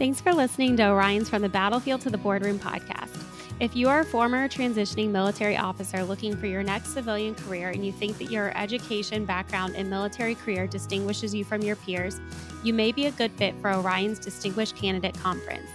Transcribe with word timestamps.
Thanks 0.00 0.18
for 0.18 0.32
listening 0.32 0.78
to 0.78 0.88
Orion's 0.88 1.28
From 1.28 1.42
the 1.42 1.48
Battlefield 1.50 2.00
to 2.00 2.08
the 2.08 2.16
Boardroom 2.16 2.58
podcast. 2.58 3.22
If 3.60 3.76
you 3.76 3.90
are 3.90 4.00
a 4.00 4.04
former 4.06 4.48
transitioning 4.48 5.10
military 5.10 5.58
officer 5.58 6.02
looking 6.02 6.34
for 6.38 6.46
your 6.46 6.62
next 6.62 6.94
civilian 6.94 7.34
career 7.34 7.68
and 7.68 7.84
you 7.84 7.92
think 7.92 8.16
that 8.16 8.30
your 8.30 8.50
education, 8.56 9.26
background, 9.26 9.74
and 9.76 9.90
military 9.90 10.36
career 10.36 10.66
distinguishes 10.66 11.34
you 11.34 11.44
from 11.44 11.60
your 11.60 11.76
peers, 11.76 12.18
you 12.62 12.72
may 12.72 12.92
be 12.92 13.08
a 13.08 13.10
good 13.10 13.30
fit 13.32 13.54
for 13.60 13.74
Orion's 13.74 14.18
Distinguished 14.18 14.74
Candidate 14.74 15.18
Conference. 15.18 15.68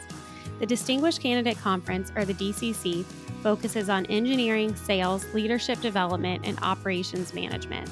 The 0.57 0.65
Distinguished 0.65 1.21
Candidate 1.21 1.59
Conference, 1.59 2.11
or 2.15 2.25
the 2.25 2.33
DCC, 2.33 3.05
focuses 3.43 3.89
on 3.89 4.07
engineering, 4.07 4.75
sales, 4.75 5.31
leadership 5.35 5.81
development, 5.81 6.47
and 6.47 6.57
operations 6.63 7.35
management. 7.35 7.87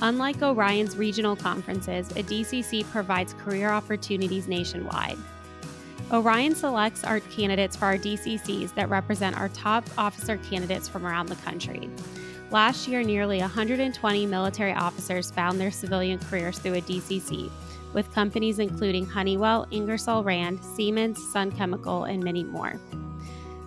Unlike 0.00 0.42
Orion's 0.42 0.96
regional 0.96 1.34
conferences, 1.34 2.08
a 2.12 2.22
DCC 2.22 2.88
provides 2.92 3.34
career 3.34 3.70
opportunities 3.70 4.46
nationwide. 4.46 5.18
Orion 6.12 6.54
selects 6.54 7.02
our 7.02 7.18
candidates 7.18 7.74
for 7.74 7.86
our 7.86 7.98
DCCs 7.98 8.74
that 8.74 8.88
represent 8.88 9.36
our 9.36 9.48
top 9.48 9.84
officer 9.98 10.36
candidates 10.36 10.88
from 10.88 11.04
around 11.04 11.28
the 11.28 11.34
country. 11.36 11.90
Last 12.52 12.86
year, 12.86 13.02
nearly 13.02 13.40
120 13.40 14.26
military 14.26 14.72
officers 14.72 15.32
found 15.32 15.60
their 15.60 15.72
civilian 15.72 16.20
careers 16.20 16.60
through 16.60 16.74
a 16.74 16.80
DCC, 16.80 17.50
with 17.92 18.12
companies 18.14 18.60
including 18.60 19.04
Honeywell, 19.04 19.66
Ingersoll 19.72 20.22
Rand, 20.22 20.64
Siemens, 20.64 21.20
Sun 21.32 21.50
Chemical, 21.52 22.04
and 22.04 22.22
many 22.22 22.44
more. 22.44 22.78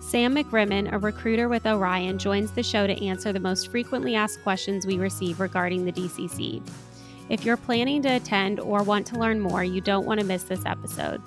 Sam 0.00 0.34
McRimmon, 0.34 0.90
a 0.92 0.98
recruiter 0.98 1.46
with 1.46 1.66
Orion, 1.66 2.16
joins 2.16 2.52
the 2.52 2.62
show 2.62 2.86
to 2.86 3.04
answer 3.04 3.34
the 3.34 3.38
most 3.38 3.70
frequently 3.70 4.14
asked 4.14 4.42
questions 4.42 4.86
we 4.86 4.98
receive 4.98 5.40
regarding 5.40 5.84
the 5.84 5.92
DCC. 5.92 6.66
If 7.28 7.44
you're 7.44 7.58
planning 7.58 8.00
to 8.02 8.16
attend 8.16 8.60
or 8.60 8.82
want 8.82 9.06
to 9.08 9.18
learn 9.18 9.40
more, 9.40 9.62
you 9.62 9.82
don't 9.82 10.06
want 10.06 10.20
to 10.20 10.26
miss 10.26 10.44
this 10.44 10.64
episode. 10.64 11.22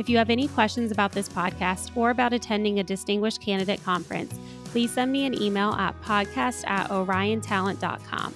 If 0.00 0.08
you 0.08 0.16
have 0.16 0.30
any 0.30 0.48
questions 0.48 0.92
about 0.92 1.12
this 1.12 1.28
podcast 1.28 1.94
or 1.94 2.08
about 2.08 2.32
attending 2.32 2.78
a 2.78 2.82
distinguished 2.82 3.42
candidate 3.42 3.84
conference, 3.84 4.34
please 4.64 4.90
send 4.90 5.12
me 5.12 5.26
an 5.26 5.38
email 5.38 5.72
at 5.72 6.00
podcast 6.00 6.66
at 6.66 6.88
oriontalent.com. 6.88 8.34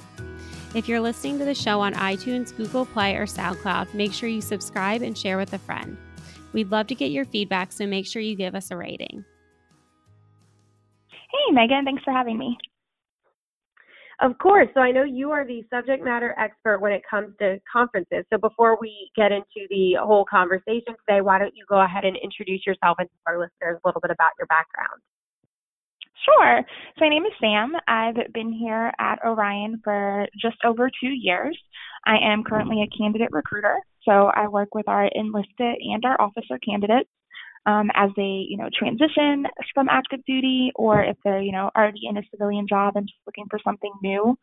If 0.75 0.87
you're 0.87 1.01
listening 1.01 1.39
to 1.39 1.47
the 1.47 1.55
show 1.55 1.81
on 1.81 1.95
iTunes, 1.95 2.55
Google 2.55 2.85
Play, 2.85 3.17
or 3.17 3.25
SoundCloud, 3.25 3.95
make 3.95 4.13
sure 4.13 4.29
you 4.29 4.43
subscribe 4.43 5.01
and 5.01 5.17
share 5.17 5.39
with 5.39 5.55
a 5.55 5.59
friend. 5.59 5.97
We'd 6.53 6.71
love 6.71 6.87
to 6.89 6.95
get 6.95 7.13
your 7.13 7.25
feedback, 7.25 7.73
so 7.73 7.87
make 7.87 8.07
sure 8.07 8.21
you 8.21 8.37
give 8.37 8.55
us 8.55 8.71
a 8.71 8.77
rating. 8.77 9.25
Hey, 11.09 11.51
Megan, 11.51 11.87
thanks 11.87 12.05
for 12.05 12.13
having 12.13 12.37
me. 12.37 12.59
Of 14.21 14.39
course. 14.39 14.69
So 14.75 14.81
I 14.81 14.93
know 14.93 15.03
you 15.03 15.33
are 15.33 15.47
the 15.47 15.65
subject 15.71 16.05
matter 16.05 16.35
expert 16.39 16.81
when 16.81 16.93
it 16.93 17.03
comes 17.09 17.35
to 17.41 17.59
conferences. 17.71 18.25
So 18.33 18.39
before 18.39 18.79
we 18.81 19.11
get 19.17 19.33
into 19.33 19.67
the 19.71 19.97
whole 20.01 20.25
conversation 20.25 20.95
today, 21.07 21.21
why 21.21 21.39
don't 21.39 21.55
you 21.57 21.65
go 21.69 21.83
ahead 21.83 22.05
and 22.05 22.17
introduce 22.23 22.65
yourself 22.67 22.97
and 22.99 23.09
tell 23.09 23.35
our 23.35 23.41
listeners 23.41 23.81
a 23.85 23.89
little 23.89 24.01
bit 24.01 24.13
about 24.13 24.31
your 24.39 24.47
background? 24.47 25.01
Sure. 26.25 26.63
So 26.97 27.05
my 27.05 27.09
name 27.09 27.27
is 27.27 27.33
Sam. 27.41 27.73
I've 27.89 28.33
been 28.33 28.53
here 28.53 28.93
at 28.99 29.19
Orion 29.25 29.81
for 29.83 30.27
just 30.41 30.57
over 30.65 30.89
two 30.89 31.11
years. 31.11 31.59
I 32.07 32.17
am 32.23 32.45
currently 32.45 32.83
a 32.83 32.97
candidate 32.97 33.33
recruiter. 33.33 33.77
So 34.05 34.31
I 34.35 34.49
work 34.49 34.75
with 34.75 34.89
our 34.89 35.11
enlisted 35.15 35.77
and 35.81 36.05
our 36.05 36.21
officer 36.21 36.59
candidates 36.65 37.11
um, 37.67 37.91
as 37.95 38.11
they, 38.17 38.45
you 38.49 38.57
know, 38.57 38.69
transition 38.77 39.47
from 39.73 39.89
active 39.89 40.21
duty 40.27 40.71
or 40.75 41.03
if 41.03 41.17
they're, 41.25 41.41
you 41.41 41.53
know, 41.53 41.71
already 41.77 42.03
in 42.09 42.17
a 42.17 42.23
civilian 42.31 42.67
job 42.69 42.97
and 42.97 43.07
just 43.07 43.21
looking 43.27 43.47
for 43.49 43.59
something 43.65 43.93
new. 44.03 44.37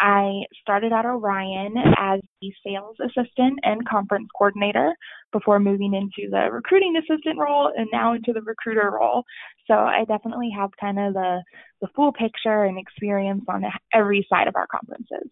I 0.00 0.42
started 0.60 0.92
at 0.92 1.04
Orion 1.04 1.74
as 1.98 2.20
the 2.40 2.52
sales 2.64 2.96
assistant 3.00 3.58
and 3.62 3.86
conference 3.88 4.28
coordinator 4.36 4.94
before 5.32 5.58
moving 5.58 5.94
into 5.94 6.30
the 6.30 6.50
recruiting 6.50 6.94
assistant 6.96 7.38
role 7.38 7.72
and 7.76 7.88
now 7.92 8.14
into 8.14 8.32
the 8.32 8.42
recruiter 8.42 8.90
role. 8.90 9.24
So 9.66 9.74
I 9.74 10.04
definitely 10.06 10.50
have 10.56 10.70
kind 10.80 10.98
of 10.98 11.14
the, 11.14 11.42
the 11.80 11.88
full 11.94 12.12
picture 12.12 12.64
and 12.64 12.78
experience 12.78 13.44
on 13.48 13.64
every 13.92 14.26
side 14.30 14.48
of 14.48 14.56
our 14.56 14.66
conferences. 14.66 15.27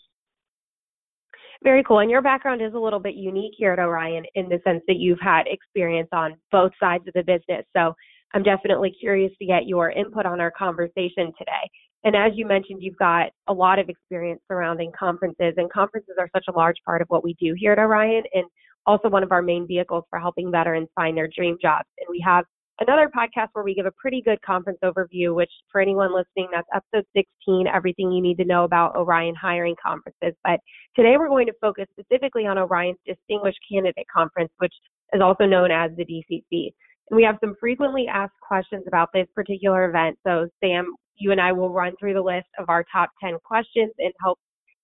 Very 1.62 1.82
cool. 1.82 2.00
And 2.00 2.10
your 2.10 2.22
background 2.22 2.62
is 2.62 2.74
a 2.74 2.78
little 2.78 3.00
bit 3.00 3.14
unique 3.14 3.54
here 3.56 3.72
at 3.72 3.78
Orion 3.78 4.24
in 4.34 4.48
the 4.48 4.60
sense 4.64 4.82
that 4.86 4.96
you've 4.96 5.20
had 5.20 5.44
experience 5.46 6.08
on 6.12 6.34
both 6.52 6.72
sides 6.78 7.06
of 7.06 7.14
the 7.14 7.22
business. 7.22 7.64
So 7.76 7.94
I'm 8.34 8.42
definitely 8.42 8.94
curious 8.98 9.32
to 9.38 9.46
get 9.46 9.66
your 9.66 9.90
input 9.90 10.26
on 10.26 10.40
our 10.40 10.50
conversation 10.50 11.32
today. 11.38 11.70
And 12.04 12.14
as 12.14 12.32
you 12.34 12.46
mentioned, 12.46 12.82
you've 12.82 12.98
got 12.98 13.30
a 13.48 13.52
lot 13.52 13.78
of 13.78 13.88
experience 13.88 14.40
surrounding 14.46 14.92
conferences, 14.96 15.54
and 15.56 15.72
conferences 15.72 16.14
are 16.20 16.28
such 16.34 16.44
a 16.48 16.52
large 16.52 16.76
part 16.84 17.02
of 17.02 17.08
what 17.08 17.24
we 17.24 17.34
do 17.40 17.54
here 17.56 17.72
at 17.72 17.78
Orion 17.78 18.22
and 18.34 18.44
also 18.86 19.08
one 19.08 19.24
of 19.24 19.32
our 19.32 19.42
main 19.42 19.66
vehicles 19.66 20.04
for 20.10 20.18
helping 20.20 20.50
veterans 20.50 20.88
find 20.94 21.16
their 21.16 21.28
dream 21.34 21.56
jobs. 21.60 21.88
And 21.98 22.06
we 22.08 22.22
have 22.24 22.44
another 22.80 23.10
podcast 23.14 23.48
where 23.52 23.64
we 23.64 23.74
give 23.74 23.86
a 23.86 23.92
pretty 23.92 24.22
good 24.22 24.40
conference 24.42 24.78
overview, 24.84 25.34
which 25.34 25.50
for 25.70 25.80
anyone 25.80 26.14
listening, 26.14 26.48
that's 26.52 26.68
episode 26.74 27.06
16, 27.16 27.66
everything 27.72 28.12
you 28.12 28.22
need 28.22 28.36
to 28.38 28.44
know 28.44 28.64
about 28.64 28.96
Orion 28.96 29.34
hiring 29.34 29.74
conferences. 29.82 30.36
But 30.44 30.60
today 30.94 31.16
we're 31.18 31.28
going 31.28 31.46
to 31.46 31.52
focus 31.60 31.86
specifically 31.98 32.46
on 32.46 32.58
Orion's 32.58 32.98
Distinguished 33.06 33.58
Candidate 33.70 34.06
Conference, 34.12 34.50
which 34.58 34.74
is 35.12 35.20
also 35.20 35.44
known 35.44 35.70
as 35.70 35.90
the 35.96 36.04
DCC. 36.04 36.72
And 37.10 37.16
we 37.16 37.22
have 37.22 37.36
some 37.40 37.54
frequently 37.60 38.06
asked 38.12 38.34
questions 38.46 38.84
about 38.86 39.08
this 39.14 39.26
particular 39.34 39.88
event. 39.88 40.18
So, 40.26 40.48
Sam, 40.60 40.94
you 41.16 41.32
and 41.32 41.40
I 41.40 41.52
will 41.52 41.70
run 41.70 41.92
through 41.98 42.14
the 42.14 42.22
list 42.22 42.48
of 42.58 42.68
our 42.68 42.84
top 42.92 43.10
10 43.22 43.38
questions 43.44 43.92
and 43.98 44.12
help 44.20 44.38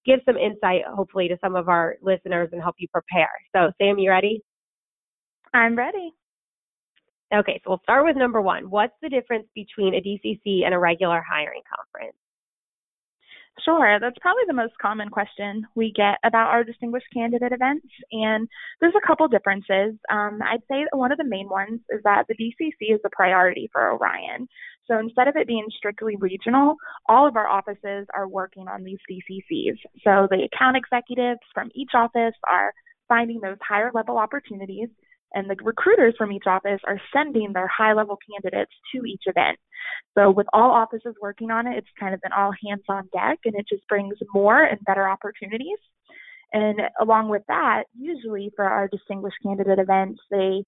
give 0.06 0.20
some 0.24 0.36
insight, 0.36 0.82
hopefully, 0.88 1.28
to 1.28 1.36
some 1.42 1.56
of 1.56 1.68
our 1.68 1.96
listeners 2.00 2.48
and 2.52 2.62
help 2.62 2.76
you 2.78 2.88
prepare. 2.88 3.30
So, 3.54 3.72
Sam, 3.80 3.98
you 3.98 4.10
ready? 4.10 4.40
I'm 5.52 5.76
ready. 5.76 6.12
Okay, 7.34 7.60
so 7.64 7.70
we'll 7.70 7.80
start 7.82 8.04
with 8.04 8.16
number 8.16 8.42
one. 8.42 8.68
What's 8.68 8.92
the 9.00 9.08
difference 9.08 9.46
between 9.54 9.94
a 9.94 10.00
DCC 10.00 10.64
and 10.64 10.74
a 10.74 10.78
regular 10.78 11.22
hiring 11.26 11.62
conference? 11.66 12.16
Sure, 13.64 13.98
that's 14.00 14.16
probably 14.20 14.42
the 14.46 14.54
most 14.54 14.72
common 14.80 15.08
question 15.08 15.66
we 15.74 15.92
get 15.94 16.16
about 16.24 16.48
our 16.48 16.64
distinguished 16.64 17.06
candidate 17.12 17.52
events, 17.52 17.86
and 18.10 18.48
there's 18.80 18.94
a 18.96 19.06
couple 19.06 19.28
differences. 19.28 19.94
Um, 20.10 20.40
I'd 20.42 20.64
say 20.70 20.86
one 20.92 21.12
of 21.12 21.18
the 21.18 21.24
main 21.24 21.48
ones 21.48 21.80
is 21.90 22.00
that 22.04 22.24
the 22.28 22.34
DCC 22.34 22.94
is 22.94 23.00
a 23.04 23.10
priority 23.10 23.68
for 23.72 23.92
Orion. 23.92 24.48
So 24.90 24.98
instead 24.98 25.28
of 25.28 25.36
it 25.36 25.46
being 25.46 25.66
strictly 25.76 26.16
regional, 26.16 26.76
all 27.08 27.28
of 27.28 27.36
our 27.36 27.46
offices 27.46 28.06
are 28.14 28.26
working 28.26 28.68
on 28.68 28.84
these 28.84 28.98
DCCs. 29.10 29.76
So 30.02 30.26
the 30.30 30.48
account 30.52 30.76
executives 30.76 31.40
from 31.54 31.70
each 31.74 31.90
office 31.94 32.34
are 32.50 32.72
finding 33.06 33.40
those 33.40 33.58
higher 33.66 33.90
level 33.94 34.16
opportunities 34.18 34.88
and 35.34 35.48
the 35.48 35.56
recruiters 35.62 36.14
from 36.16 36.32
each 36.32 36.46
office 36.46 36.80
are 36.86 37.00
sending 37.12 37.52
their 37.52 37.68
high 37.68 37.92
level 37.92 38.18
candidates 38.30 38.72
to 38.94 39.04
each 39.04 39.22
event. 39.26 39.58
So, 40.16 40.30
with 40.30 40.46
all 40.52 40.70
offices 40.70 41.14
working 41.20 41.50
on 41.50 41.66
it, 41.66 41.78
it's 41.78 41.88
kind 41.98 42.14
of 42.14 42.20
an 42.24 42.32
all 42.36 42.52
hands 42.66 42.82
on 42.88 43.08
deck, 43.12 43.38
and 43.44 43.54
it 43.54 43.66
just 43.68 43.86
brings 43.88 44.16
more 44.34 44.62
and 44.62 44.78
better 44.84 45.08
opportunities. 45.08 45.78
And 46.52 46.80
along 47.00 47.30
with 47.30 47.42
that, 47.48 47.84
usually 47.98 48.52
for 48.54 48.64
our 48.64 48.88
distinguished 48.88 49.36
candidate 49.42 49.78
events, 49.78 50.20
they 50.30 50.64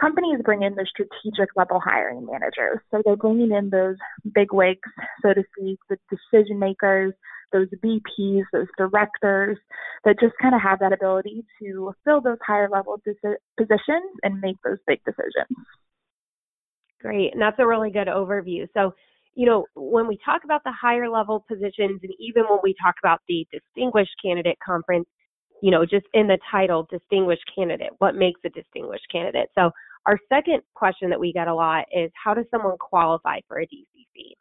companies 0.00 0.40
bring 0.44 0.62
in 0.62 0.74
the 0.74 0.86
strategic 0.88 1.54
level 1.56 1.80
hiring 1.80 2.26
managers. 2.26 2.80
So 2.90 3.02
they're 3.04 3.16
bringing 3.16 3.52
in 3.52 3.70
those 3.70 3.96
big 4.34 4.52
wigs, 4.52 4.80
so 5.22 5.32
to 5.32 5.42
speak, 5.56 5.78
the 5.88 5.96
decision 6.10 6.58
makers, 6.58 7.14
those 7.52 7.68
VPs, 7.84 8.42
those 8.52 8.66
directors 8.78 9.58
that 10.04 10.16
just 10.20 10.34
kind 10.40 10.54
of 10.54 10.60
have 10.60 10.78
that 10.80 10.92
ability 10.92 11.44
to 11.60 11.92
fill 12.04 12.20
those 12.20 12.38
higher 12.46 12.68
level 12.68 13.00
positions 13.58 14.12
and 14.22 14.40
make 14.40 14.56
those 14.64 14.78
big 14.86 15.00
decisions. 15.04 15.56
Great. 17.00 17.32
And 17.32 17.42
that's 17.42 17.58
a 17.58 17.66
really 17.66 17.90
good 17.90 18.06
overview. 18.06 18.66
So, 18.74 18.94
you 19.34 19.46
know, 19.46 19.66
when 19.74 20.06
we 20.06 20.18
talk 20.24 20.44
about 20.44 20.62
the 20.64 20.72
higher 20.72 21.08
level 21.08 21.44
positions 21.48 22.00
and 22.02 22.12
even 22.20 22.44
when 22.48 22.60
we 22.62 22.74
talk 22.80 22.94
about 23.02 23.20
the 23.28 23.46
distinguished 23.50 24.12
candidate 24.22 24.58
conference, 24.64 25.08
you 25.62 25.70
know, 25.70 25.84
just 25.84 26.06
in 26.14 26.26
the 26.26 26.38
title, 26.50 26.86
distinguished 26.90 27.44
candidate, 27.54 27.90
what 27.98 28.14
makes 28.14 28.40
a 28.44 28.50
distinguished 28.50 29.06
candidate? 29.10 29.48
So, 29.54 29.70
our 30.06 30.18
second 30.28 30.62
question 30.74 31.10
that 31.10 31.20
we 31.20 31.32
get 31.32 31.46
a 31.46 31.54
lot 31.54 31.84
is 31.92 32.10
how 32.22 32.34
does 32.34 32.46
someone 32.50 32.76
qualify 32.78 33.38
for 33.46 33.60
a 33.60 33.66
DCC? 33.66 34.32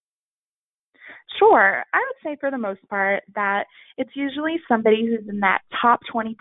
Sure. 1.39 1.83
I 1.93 1.97
would 1.97 2.23
say 2.23 2.37
for 2.39 2.51
the 2.51 2.57
most 2.57 2.81
part 2.89 3.23
that 3.35 3.65
it's 3.97 4.11
usually 4.15 4.57
somebody 4.67 5.05
who's 5.05 5.27
in 5.29 5.39
that 5.39 5.61
top 5.81 6.01
20% 6.13 6.35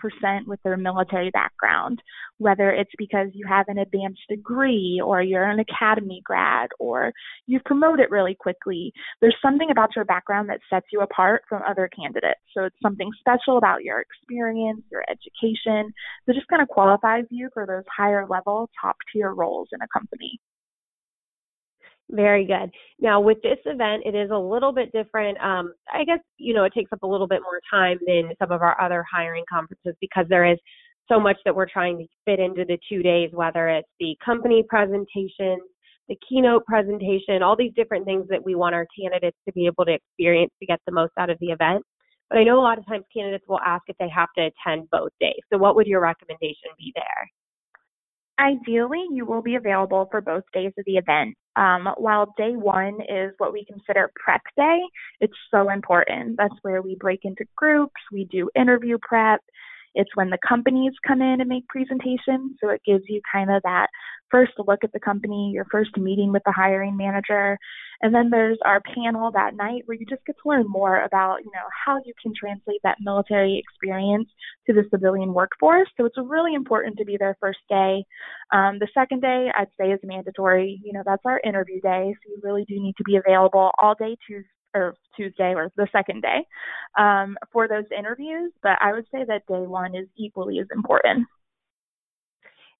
with 0.47 0.61
their 0.63 0.77
military 0.77 1.29
background, 1.31 2.01
whether 2.39 2.71
it's 2.71 2.91
because 2.97 3.29
you 3.33 3.45
have 3.47 3.65
an 3.67 3.77
advanced 3.77 4.21
degree 4.29 5.01
or 5.03 5.21
you're 5.21 5.49
an 5.49 5.59
academy 5.59 6.21
grad 6.25 6.69
or 6.79 7.13
you've 7.47 7.63
promoted 7.63 8.07
really 8.09 8.35
quickly. 8.35 8.91
There's 9.21 9.37
something 9.41 9.69
about 9.71 9.95
your 9.95 10.05
background 10.05 10.49
that 10.49 10.59
sets 10.69 10.87
you 10.91 11.01
apart 11.01 11.43
from 11.47 11.61
other 11.67 11.89
candidates. 11.95 12.41
So 12.55 12.65
it's 12.65 12.75
something 12.81 13.09
special 13.19 13.57
about 13.57 13.83
your 13.83 14.01
experience, 14.01 14.81
your 14.91 15.03
education 15.09 15.93
that 16.27 16.33
just 16.33 16.47
kind 16.47 16.61
of 16.61 16.67
qualifies 16.67 17.25
you 17.29 17.49
for 17.53 17.65
those 17.65 17.85
higher 17.95 18.27
level, 18.27 18.69
top 18.81 18.97
tier 19.13 19.33
roles 19.33 19.69
in 19.71 19.81
a 19.81 19.87
company. 19.97 20.39
Very 22.11 22.45
good. 22.45 22.69
Now, 22.99 23.21
with 23.21 23.41
this 23.41 23.57
event, 23.65 24.03
it 24.05 24.15
is 24.15 24.31
a 24.31 24.37
little 24.37 24.73
bit 24.73 24.91
different. 24.91 25.37
Um, 25.39 25.73
I 25.93 26.03
guess, 26.03 26.19
you 26.37 26.53
know, 26.53 26.65
it 26.65 26.73
takes 26.73 26.91
up 26.91 27.03
a 27.03 27.07
little 27.07 27.27
bit 27.27 27.41
more 27.41 27.61
time 27.71 27.99
than 28.05 28.33
some 28.37 28.51
of 28.51 28.61
our 28.61 28.79
other 28.81 29.05
hiring 29.09 29.45
conferences 29.49 29.95
because 30.01 30.25
there 30.27 30.45
is 30.45 30.57
so 31.09 31.19
much 31.19 31.37
that 31.45 31.55
we're 31.55 31.69
trying 31.69 31.97
to 31.99 32.05
fit 32.25 32.39
into 32.39 32.65
the 32.65 32.77
two 32.89 33.01
days, 33.01 33.29
whether 33.31 33.69
it's 33.69 33.87
the 33.99 34.15
company 34.23 34.63
presentation, 34.67 35.57
the 36.09 36.17
keynote 36.27 36.65
presentation, 36.65 37.41
all 37.41 37.55
these 37.55 37.73
different 37.75 38.05
things 38.05 38.25
that 38.29 38.43
we 38.43 38.55
want 38.55 38.75
our 38.75 38.87
candidates 38.99 39.37
to 39.47 39.53
be 39.53 39.65
able 39.65 39.85
to 39.85 39.93
experience 39.93 40.51
to 40.59 40.65
get 40.65 40.79
the 40.85 40.91
most 40.91 41.13
out 41.17 41.29
of 41.29 41.37
the 41.39 41.47
event. 41.47 41.81
But 42.29 42.39
I 42.39 42.43
know 42.43 42.59
a 42.59 42.63
lot 42.63 42.77
of 42.77 42.85
times 42.87 43.05
candidates 43.15 43.45
will 43.47 43.59
ask 43.59 43.83
if 43.87 43.95
they 43.99 44.09
have 44.09 44.29
to 44.37 44.49
attend 44.49 44.89
both 44.89 45.11
days. 45.21 45.39
So, 45.51 45.57
what 45.57 45.75
would 45.75 45.87
your 45.87 46.01
recommendation 46.01 46.71
be 46.77 46.93
there? 46.95 47.29
Ideally, 48.39 49.05
you 49.11 49.25
will 49.25 49.41
be 49.41 49.55
available 49.55 50.07
for 50.09 50.21
both 50.21 50.43
days 50.53 50.73
of 50.77 50.85
the 50.85 50.97
event. 50.97 51.35
Um, 51.55 51.89
while 51.97 52.33
day 52.37 52.55
one 52.55 52.99
is 53.07 53.33
what 53.37 53.53
we 53.53 53.65
consider 53.65 54.11
prep 54.15 54.41
day, 54.55 54.79
it's 55.19 55.33
so 55.51 55.69
important. 55.69 56.37
That's 56.37 56.55
where 56.61 56.81
we 56.81 56.95
break 56.95 57.21
into 57.23 57.45
groups, 57.55 58.01
we 58.11 58.25
do 58.25 58.49
interview 58.55 58.97
prep, 59.01 59.41
it's 59.95 60.15
when 60.15 60.29
the 60.29 60.37
companies 60.47 60.93
come 61.05 61.21
in 61.21 61.41
and 61.41 61.49
make 61.49 61.67
presentations. 61.67 62.57
So 62.61 62.69
it 62.69 62.81
gives 62.85 63.03
you 63.07 63.21
kind 63.31 63.51
of 63.51 63.61
that 63.63 63.87
first 64.29 64.53
look 64.57 64.83
at 64.83 64.93
the 64.93 64.99
company, 64.99 65.51
your 65.53 65.65
first 65.69 65.97
meeting 65.97 66.31
with 66.31 66.41
the 66.45 66.53
hiring 66.53 66.95
manager. 66.95 67.57
And 68.01 68.15
then 68.15 68.29
there's 68.29 68.57
our 68.65 68.81
panel 68.95 69.29
that 69.31 69.55
night 69.55 69.83
where 69.85 69.97
you 69.97 70.05
just 70.09 70.25
get 70.25 70.37
to 70.41 70.49
learn 70.49 70.65
more 70.67 71.03
about, 71.03 71.43
you 71.43 71.51
know, 71.53 71.67
how 71.85 71.97
you 72.05 72.13
can 72.21 72.33
translate 72.33 72.79
that 72.83 72.97
military 73.01 73.61
experience 73.61 74.29
to 74.67 74.73
the 74.73 74.83
civilian 74.89 75.33
workforce. 75.33 75.89
So 75.97 76.05
it's 76.05 76.17
really 76.17 76.55
important 76.55 76.97
to 76.97 77.05
be 77.05 77.17
there 77.17 77.37
first 77.39 77.59
day. 77.69 78.03
Um, 78.53 78.79
the 78.79 78.87
second 78.93 79.21
day, 79.21 79.49
I'd 79.55 79.67
say, 79.79 79.91
is 79.91 79.99
mandatory. 80.03 80.81
You 80.83 80.93
know, 80.93 81.03
that's 81.05 81.25
our 81.25 81.41
interview 81.43 81.81
day. 81.81 82.15
So 82.23 82.31
you 82.31 82.39
really 82.41 82.65
do 82.65 82.79
need 82.79 82.95
to 82.97 83.03
be 83.03 83.17
available 83.17 83.71
all 83.81 83.95
day 83.95 84.15
Tuesday 84.25 84.47
or 84.73 84.95
Tuesday 85.15 85.53
or 85.55 85.71
the 85.75 85.87
second 85.91 86.21
day 86.21 86.45
um, 86.97 87.37
for 87.51 87.67
those 87.67 87.85
interviews. 87.97 88.51
But 88.63 88.77
I 88.81 88.93
would 88.93 89.05
say 89.11 89.23
that 89.27 89.45
day 89.47 89.65
one 89.67 89.95
is 89.95 90.07
equally 90.17 90.59
as 90.59 90.67
important. 90.73 91.27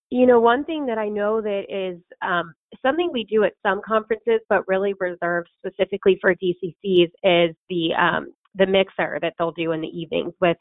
You 0.10 0.26
know, 0.26 0.42
one 0.42 0.66
thing 0.66 0.86
that 0.88 0.98
I 0.98 1.08
know 1.08 1.42
that 1.42 1.64
is 1.70 2.02
um, 2.22 2.54
something 2.82 3.10
we 3.12 3.24
do 3.24 3.46
at 3.46 3.54
some 3.64 3.82
conferences, 3.86 4.42
but 4.50 4.68
really 4.68 4.94
reserved 5.00 5.50
specifically 5.66 6.18
for 6.20 6.36
DCCs, 6.36 7.12
is 7.24 7.56
the 7.70 7.94
um, 7.98 8.34
the 8.56 8.66
mixer 8.66 9.20
that 9.22 9.34
they'll 9.40 9.54
do 9.54 9.72
in 9.72 9.80
the 9.80 9.88
evenings 9.88 10.34
with 10.42 10.58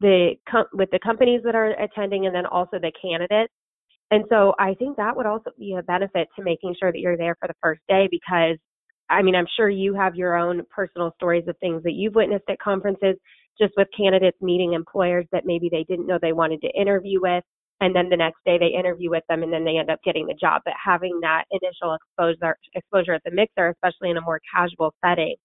the 0.00 0.34
com- 0.48 0.68
with 0.72 0.90
the 0.92 1.00
companies 1.00 1.40
that 1.44 1.56
are 1.56 1.70
attending, 1.82 2.26
and 2.26 2.34
then 2.34 2.46
also 2.46 2.78
the 2.78 2.92
candidates. 3.02 3.52
And 4.12 4.24
so 4.28 4.54
I 4.60 4.74
think 4.74 4.96
that 4.96 5.16
would 5.16 5.26
also 5.26 5.50
be 5.58 5.74
a 5.74 5.82
benefit 5.82 6.28
to 6.36 6.44
making 6.44 6.76
sure 6.78 6.92
that 6.92 7.00
you're 7.00 7.16
there 7.16 7.36
for 7.40 7.48
the 7.48 7.54
first 7.60 7.80
day 7.88 8.06
because 8.08 8.58
I 9.14 9.22
mean, 9.22 9.34
I'm 9.34 9.46
sure 9.56 9.68
you 9.68 9.94
have 9.94 10.16
your 10.16 10.36
own 10.36 10.62
personal 10.74 11.12
stories 11.16 11.44
of 11.48 11.56
things 11.58 11.82
that 11.84 11.92
you've 11.92 12.14
witnessed 12.14 12.44
at 12.48 12.58
conferences, 12.58 13.16
just 13.58 13.72
with 13.76 13.88
candidates 13.96 14.38
meeting 14.40 14.72
employers 14.72 15.26
that 15.32 15.46
maybe 15.46 15.68
they 15.70 15.84
didn't 15.84 16.06
know 16.06 16.18
they 16.20 16.32
wanted 16.32 16.60
to 16.62 16.80
interview 16.80 17.20
with. 17.20 17.44
And 17.80 17.94
then 17.94 18.08
the 18.08 18.16
next 18.16 18.38
day 18.44 18.58
they 18.58 18.76
interview 18.78 19.10
with 19.10 19.24
them 19.28 19.42
and 19.42 19.52
then 19.52 19.64
they 19.64 19.78
end 19.78 19.90
up 19.90 20.00
getting 20.04 20.26
the 20.26 20.34
job. 20.34 20.62
But 20.64 20.74
having 20.82 21.20
that 21.22 21.44
initial 21.50 21.94
exposure 21.94 22.56
exposure 22.74 23.14
at 23.14 23.22
the 23.24 23.30
mixer, 23.30 23.68
especially 23.70 24.10
in 24.10 24.16
a 24.16 24.20
more 24.20 24.40
casual 24.52 24.94
setting, 25.04 25.36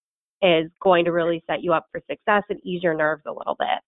is 0.41 0.69
going 0.81 1.05
to 1.05 1.11
really 1.11 1.43
set 1.49 1.63
you 1.63 1.73
up 1.73 1.85
for 1.91 2.01
success 2.09 2.43
and 2.49 2.59
ease 2.65 2.83
your 2.83 2.93
nerves 2.95 3.23
a 3.27 3.31
little 3.31 3.55
bit. 3.59 3.79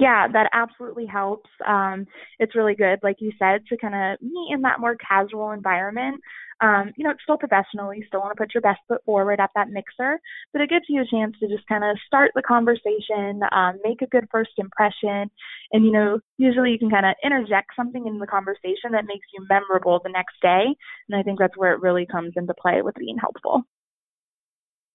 Yeah, 0.00 0.28
that 0.32 0.50
absolutely 0.52 1.06
helps. 1.06 1.48
Um, 1.66 2.06
it's 2.38 2.54
really 2.54 2.74
good, 2.74 2.98
like 3.02 3.16
you 3.20 3.32
said, 3.38 3.64
to 3.68 3.76
kind 3.78 3.94
of 3.94 4.20
meet 4.20 4.52
in 4.52 4.60
that 4.62 4.80
more 4.80 4.96
casual 4.96 5.52
environment. 5.52 6.20
Um, 6.60 6.92
you 6.96 7.04
know, 7.04 7.10
it's 7.10 7.22
still 7.22 7.38
professional. 7.38 7.94
You 7.94 8.04
still 8.06 8.20
want 8.20 8.36
to 8.36 8.40
put 8.42 8.52
your 8.52 8.60
best 8.60 8.80
foot 8.86 9.00
forward 9.06 9.40
at 9.40 9.50
that 9.54 9.70
mixer, 9.70 10.20
but 10.52 10.60
it 10.60 10.68
gives 10.68 10.84
you 10.88 11.00
a 11.00 11.06
chance 11.06 11.36
to 11.40 11.48
just 11.48 11.66
kind 11.68 11.84
of 11.84 11.96
start 12.06 12.32
the 12.34 12.42
conversation, 12.42 13.40
um, 13.52 13.78
make 13.84 14.02
a 14.02 14.06
good 14.08 14.26
first 14.30 14.50
impression, 14.58 15.30
and 15.72 15.84
you 15.86 15.92
know, 15.92 16.18
usually 16.36 16.72
you 16.72 16.78
can 16.78 16.90
kind 16.90 17.06
of 17.06 17.14
interject 17.24 17.70
something 17.76 18.06
in 18.06 18.18
the 18.18 18.26
conversation 18.26 18.90
that 18.92 19.06
makes 19.06 19.26
you 19.32 19.46
memorable 19.48 20.00
the 20.02 20.10
next 20.10 20.34
day. 20.42 20.66
And 21.08 21.18
I 21.18 21.22
think 21.22 21.38
that's 21.38 21.56
where 21.56 21.72
it 21.72 21.80
really 21.80 22.06
comes 22.06 22.32
into 22.36 22.54
play 22.60 22.82
with 22.82 22.96
being 22.96 23.18
helpful. 23.18 23.62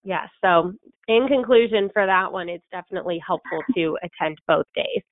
Yeah. 0.03 0.27
So, 0.43 0.73
in 1.07 1.27
conclusion, 1.27 1.89
for 1.93 2.05
that 2.05 2.31
one, 2.31 2.49
it's 2.49 2.65
definitely 2.71 3.21
helpful 3.25 3.61
to 3.75 3.97
attend 4.03 4.37
both 4.47 4.65
days. 4.75 5.03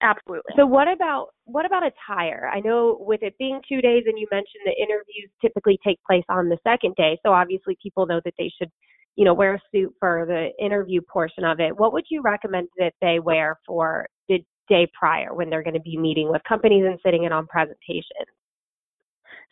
Absolutely. 0.00 0.52
So 0.56 0.64
what 0.64 0.86
about 0.86 1.28
what 1.44 1.66
about 1.66 1.82
attire? 1.84 2.48
I 2.52 2.60
know 2.60 2.98
with 3.00 3.22
it 3.22 3.34
being 3.38 3.60
two 3.68 3.80
days, 3.80 4.04
and 4.06 4.18
you 4.18 4.28
mentioned 4.30 4.62
the 4.64 4.80
interviews 4.80 5.30
typically 5.40 5.78
take 5.84 5.98
place 6.04 6.24
on 6.28 6.48
the 6.48 6.58
second 6.62 6.94
day, 6.96 7.18
so 7.24 7.32
obviously 7.32 7.76
people 7.82 8.06
know 8.06 8.20
that 8.24 8.34
they 8.38 8.50
should, 8.58 8.70
you 9.16 9.24
know, 9.24 9.34
wear 9.34 9.54
a 9.54 9.60
suit 9.72 9.92
for 9.98 10.24
the 10.26 10.50
interview 10.64 11.00
portion 11.00 11.44
of 11.44 11.58
it. 11.58 11.76
What 11.76 11.92
would 11.92 12.04
you 12.10 12.22
recommend 12.22 12.68
that 12.78 12.92
they 13.00 13.18
wear 13.18 13.58
for 13.66 14.06
the 14.28 14.38
day 14.68 14.86
prior 14.96 15.34
when 15.34 15.50
they're 15.50 15.64
going 15.64 15.74
to 15.74 15.80
be 15.80 15.96
meeting 15.96 16.30
with 16.30 16.42
companies 16.48 16.84
and 16.86 16.98
sitting 17.04 17.24
in 17.24 17.32
on 17.32 17.48
presentations? 17.48 18.28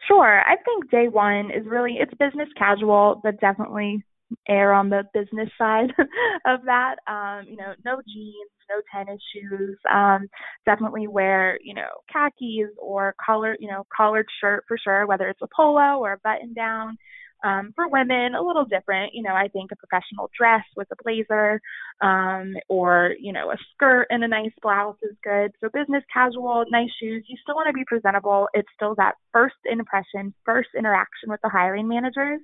Sure. 0.06 0.42
I 0.46 0.56
think 0.64 0.90
day 0.90 1.08
one 1.08 1.50
is 1.50 1.66
really 1.66 1.96
it's 1.98 2.14
business 2.20 2.48
casual, 2.56 3.20
but 3.24 3.40
definitely 3.40 4.04
err 4.48 4.72
on 4.72 4.88
the 4.88 5.04
business 5.12 5.48
side 5.58 5.90
of 6.46 6.60
that. 6.64 6.96
Um, 7.06 7.46
you 7.48 7.56
know, 7.56 7.74
no 7.84 8.00
jeans, 8.06 8.50
no 8.68 8.80
tennis 8.92 9.20
shoes. 9.32 9.76
Um, 9.92 10.28
definitely 10.64 11.08
wear, 11.08 11.58
you 11.62 11.74
know, 11.74 11.88
khakis 12.12 12.70
or 12.80 13.14
collar, 13.24 13.56
you 13.60 13.68
know, 13.68 13.84
collared 13.94 14.26
shirt 14.40 14.64
for 14.68 14.76
sure, 14.78 15.06
whether 15.06 15.28
it's 15.28 15.42
a 15.42 15.48
polo 15.54 15.98
or 15.98 16.12
a 16.12 16.18
button 16.18 16.52
down. 16.54 16.96
Um, 17.44 17.72
for 17.76 17.86
women, 17.88 18.34
a 18.34 18.42
little 18.42 18.64
different. 18.64 19.12
You 19.14 19.22
know, 19.22 19.34
I 19.34 19.48
think 19.48 19.70
a 19.70 19.76
professional 19.76 20.30
dress 20.36 20.64
with 20.74 20.88
a 20.90 20.96
blazer, 21.04 21.60
um, 22.00 22.54
or 22.68 23.14
you 23.20 23.32
know, 23.32 23.50
a 23.50 23.56
skirt 23.74 24.06
and 24.10 24.24
a 24.24 24.28
nice 24.28 24.52
blouse 24.62 24.96
is 25.02 25.16
good. 25.22 25.52
So 25.60 25.68
business 25.72 26.02
casual, 26.12 26.64
nice 26.70 26.88
shoes. 27.00 27.24
You 27.28 27.36
still 27.42 27.54
want 27.54 27.68
to 27.68 27.74
be 27.74 27.84
presentable. 27.86 28.48
It's 28.54 28.68
still 28.74 28.94
that 28.96 29.16
first 29.32 29.54
impression, 29.66 30.32
first 30.44 30.70
interaction 30.76 31.28
with 31.28 31.40
the 31.42 31.50
hiring 31.50 31.86
managers. 31.86 32.40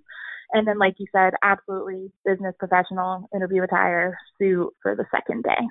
And 0.53 0.67
then, 0.67 0.79
like 0.79 0.95
you 0.99 1.07
said, 1.13 1.33
absolutely 1.43 2.13
business 2.25 2.55
professional 2.59 3.29
interview 3.35 3.63
attire 3.63 4.17
suit 4.39 4.71
for 4.83 4.95
the 4.95 5.07
second 5.11 5.45
day. 5.45 5.67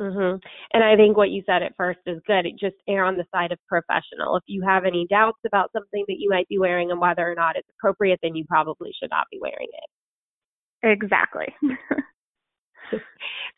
Mm-hmm. 0.00 0.36
And 0.74 0.84
I 0.84 0.94
think 0.96 1.16
what 1.16 1.30
you 1.30 1.42
said 1.46 1.62
at 1.62 1.76
first 1.76 2.00
is 2.06 2.20
good. 2.26 2.44
It 2.44 2.58
just 2.58 2.76
err 2.88 3.04
on 3.04 3.16
the 3.16 3.24
side 3.34 3.52
of 3.52 3.58
professional. 3.66 4.36
If 4.36 4.42
you 4.46 4.62
have 4.66 4.84
any 4.84 5.06
doubts 5.08 5.38
about 5.46 5.72
something 5.72 6.04
that 6.08 6.18
you 6.18 6.28
might 6.28 6.48
be 6.48 6.58
wearing 6.58 6.90
and 6.90 7.00
whether 7.00 7.30
or 7.30 7.34
not 7.34 7.56
it's 7.56 7.68
appropriate, 7.78 8.20
then 8.22 8.34
you 8.34 8.44
probably 8.44 8.90
should 9.00 9.10
not 9.10 9.26
be 9.30 9.38
wearing 9.40 9.68
it. 9.72 10.92
Exactly. 11.02 11.46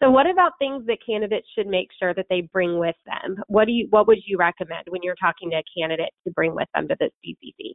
so 0.02 0.10
what 0.10 0.30
about 0.30 0.52
things 0.58 0.86
that 0.86 0.98
candidates 1.04 1.48
should 1.56 1.66
make 1.66 1.88
sure 1.98 2.14
that 2.14 2.26
they 2.30 2.48
bring 2.52 2.78
with 2.78 2.96
them? 3.06 3.42
What 3.48 3.66
do 3.66 3.72
you 3.72 3.88
what 3.90 4.06
would 4.06 4.18
you 4.24 4.36
recommend 4.38 4.84
when 4.88 5.02
you're 5.02 5.16
talking 5.20 5.50
to 5.50 5.56
a 5.56 5.62
candidate 5.76 6.10
to 6.26 6.32
bring 6.32 6.54
with 6.54 6.68
them 6.74 6.86
to 6.88 6.96
this 7.00 7.10
DCC? 7.26 7.74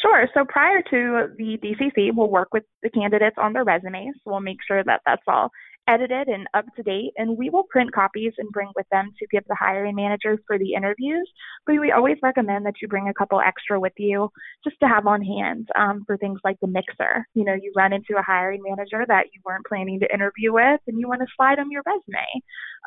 Sure. 0.00 0.28
So 0.34 0.44
prior 0.44 0.82
to 0.82 1.34
the 1.38 1.58
DCC, 1.62 2.10
we'll 2.14 2.30
work 2.30 2.48
with 2.52 2.64
the 2.82 2.90
candidates 2.90 3.36
on 3.38 3.52
their 3.52 3.64
resumes. 3.64 4.16
We'll 4.26 4.40
make 4.40 4.58
sure 4.66 4.82
that 4.84 5.00
that's 5.06 5.22
all 5.26 5.50
edited 5.88 6.28
and 6.28 6.46
up 6.54 6.64
to 6.76 6.82
date, 6.82 7.12
and 7.16 7.36
we 7.36 7.50
will 7.50 7.64
print 7.64 7.92
copies 7.92 8.32
and 8.38 8.50
bring 8.50 8.70
with 8.74 8.86
them 8.90 9.10
to 9.18 9.26
give 9.30 9.44
the 9.48 9.54
hiring 9.54 9.94
managers 9.94 10.38
for 10.46 10.58
the 10.58 10.74
interviews. 10.74 11.28
But 11.66 11.80
we 11.80 11.92
always 11.92 12.16
recommend 12.22 12.64
that 12.66 12.74
you 12.80 12.88
bring 12.88 13.08
a 13.08 13.14
couple 13.14 13.40
extra 13.40 13.78
with 13.78 13.92
you 13.98 14.30
just 14.62 14.76
to 14.80 14.88
have 14.88 15.06
on 15.06 15.22
hand 15.22 15.68
um, 15.78 16.04
for 16.06 16.16
things 16.16 16.40
like 16.44 16.58
the 16.60 16.68
mixer. 16.68 17.26
You 17.34 17.44
know, 17.44 17.54
you 17.54 17.72
run 17.76 17.92
into 17.92 18.16
a 18.18 18.22
hiring 18.22 18.62
manager 18.66 19.04
that 19.06 19.26
you 19.34 19.40
weren't 19.44 19.66
planning 19.66 20.00
to 20.00 20.12
interview 20.12 20.52
with, 20.52 20.80
and 20.86 20.98
you 20.98 21.08
want 21.08 21.20
to 21.20 21.26
slide 21.36 21.58
them 21.58 21.70
your 21.70 21.82
resume. 21.86 22.26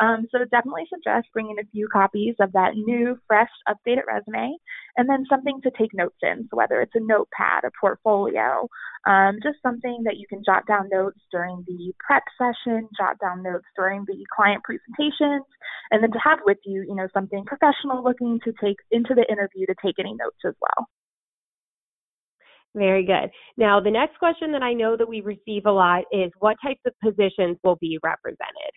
Um, 0.01 0.27
so 0.31 0.39
definitely 0.45 0.85
suggest 0.93 1.27
bringing 1.33 1.57
a 1.59 1.67
few 1.71 1.87
copies 1.91 2.35
of 2.39 2.51
that 2.53 2.75
new, 2.75 3.17
fresh, 3.27 3.49
updated 3.67 4.05
resume, 4.07 4.55
and 4.97 5.07
then 5.07 5.25
something 5.29 5.61
to 5.61 5.71
take 5.77 5.93
notes 5.93 6.17
in. 6.21 6.47
So 6.49 6.57
whether 6.57 6.81
it's 6.81 6.95
a 6.95 6.99
notepad, 6.99 7.63
a 7.63 7.71
portfolio, 7.79 8.67
um, 9.05 9.37
just 9.43 9.61
something 9.61 10.01
that 10.05 10.17
you 10.17 10.25
can 10.27 10.43
jot 10.43 10.65
down 10.65 10.89
notes 10.91 11.19
during 11.31 11.63
the 11.67 11.93
prep 11.99 12.23
session, 12.37 12.89
jot 12.97 13.17
down 13.21 13.43
notes 13.43 13.65
during 13.75 14.03
the 14.05 14.25
client 14.35 14.63
presentations, 14.63 15.45
and 15.91 16.03
then 16.03 16.11
to 16.11 16.19
have 16.19 16.39
with 16.45 16.57
you, 16.65 16.81
you 16.81 16.95
know, 16.95 17.07
something 17.13 17.45
professional 17.45 18.03
looking 18.03 18.39
to 18.43 18.51
take 18.61 18.77
into 18.91 19.13
the 19.13 19.25
interview 19.31 19.65
to 19.67 19.75
take 19.83 19.95
any 19.99 20.13
notes 20.13 20.37
as 20.45 20.53
well. 20.59 20.87
Very 22.75 23.05
good. 23.05 23.31
Now, 23.55 23.79
the 23.79 23.91
next 23.91 24.17
question 24.19 24.51
that 24.51 24.61
I 24.61 24.73
know 24.73 24.97
that 24.97 25.07
we 25.07 25.21
receive 25.21 25.65
a 25.65 25.71
lot 25.71 26.03
is 26.11 26.31
what 26.39 26.57
types 26.63 26.81
of 26.85 26.93
positions 27.03 27.57
will 27.63 27.77
be 27.77 27.97
represented? 28.03 28.71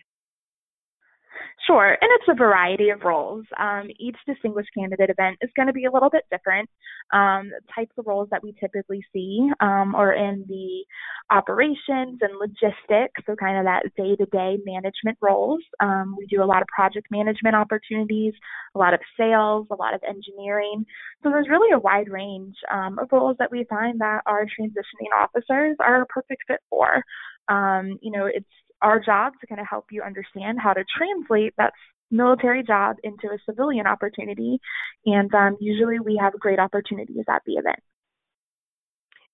Sure, 1.67 1.89
and 1.89 2.09
it's 2.15 2.27
a 2.27 2.33
variety 2.33 2.89
of 2.89 3.01
roles. 3.03 3.45
Um, 3.59 3.89
each 3.99 4.15
distinguished 4.25 4.69
candidate 4.75 5.11
event 5.11 5.37
is 5.41 5.51
going 5.55 5.67
to 5.67 5.73
be 5.73 5.85
a 5.85 5.91
little 5.91 6.09
bit 6.09 6.23
different. 6.31 6.67
Um, 7.13 7.51
types 7.75 7.91
of 7.99 8.07
roles 8.07 8.29
that 8.31 8.41
we 8.41 8.55
typically 8.59 9.03
see 9.13 9.47
um, 9.59 9.93
are 9.93 10.13
in 10.13 10.43
the 10.47 10.85
operations 11.29 12.19
and 12.21 12.39
logistics, 12.39 13.21
so 13.27 13.35
kind 13.35 13.59
of 13.59 13.65
that 13.65 13.83
day 13.95 14.15
to 14.15 14.25
day 14.27 14.57
management 14.65 15.19
roles. 15.21 15.61
Um, 15.79 16.15
we 16.17 16.25
do 16.25 16.41
a 16.41 16.45
lot 16.45 16.63
of 16.63 16.67
project 16.75 17.07
management 17.11 17.55
opportunities, 17.55 18.33
a 18.73 18.79
lot 18.79 18.95
of 18.95 18.99
sales, 19.15 19.67
a 19.69 19.75
lot 19.75 19.93
of 19.93 20.01
engineering. 20.07 20.83
So 21.21 21.29
there's 21.29 21.49
really 21.49 21.71
a 21.73 21.79
wide 21.79 22.09
range 22.09 22.55
um, 22.71 22.97
of 22.97 23.09
roles 23.11 23.35
that 23.37 23.51
we 23.51 23.65
find 23.69 24.01
that 24.01 24.21
our 24.25 24.45
transitioning 24.45 25.11
officers 25.15 25.77
are 25.79 26.01
a 26.01 26.05
perfect 26.07 26.41
fit 26.47 26.61
for. 26.71 27.03
Um, 27.49 27.99
you 28.01 28.11
know, 28.11 28.25
it's 28.25 28.47
our 28.81 28.99
job 28.99 29.33
to 29.41 29.47
kind 29.47 29.61
of 29.61 29.67
help 29.69 29.85
you 29.91 30.01
understand 30.01 30.59
how 30.61 30.73
to 30.73 30.83
translate 30.97 31.53
that 31.57 31.73
military 32.11 32.63
job 32.63 32.97
into 33.03 33.27
a 33.27 33.37
civilian 33.45 33.87
opportunity. 33.87 34.59
And 35.05 35.33
um, 35.33 35.57
usually 35.59 35.99
we 35.99 36.17
have 36.21 36.33
great 36.39 36.59
opportunities 36.59 37.23
at 37.29 37.41
the 37.45 37.53
event. 37.53 37.79